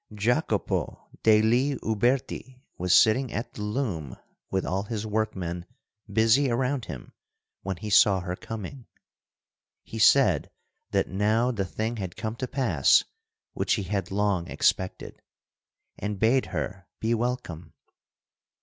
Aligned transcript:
Jacopo 0.15 1.11
degli 1.21 1.75
Uberti 1.83 2.63
was 2.75 2.91
sitting 2.91 3.31
at 3.31 3.53
the 3.53 3.61
loom 3.61 4.17
with 4.49 4.65
all 4.65 4.81
his 4.81 5.05
workmen 5.05 5.63
busy 6.11 6.49
around 6.49 6.85
him 6.85 7.13
when 7.61 7.77
he 7.77 7.89
saw 7.91 8.19
her 8.19 8.35
coming. 8.35 8.87
He 9.83 9.99
said 9.99 10.49
that 10.89 11.07
now 11.07 11.51
the 11.51 11.65
thing 11.65 11.97
had 11.97 12.15
come 12.17 12.35
to 12.37 12.47
pass 12.47 13.03
which 13.53 13.73
he 13.75 13.83
had 13.83 14.09
long 14.09 14.47
expected, 14.47 15.21
and 15.99 16.17
bade 16.19 16.47
her 16.47 16.87
be 16.99 17.13
welcome. 17.13 17.73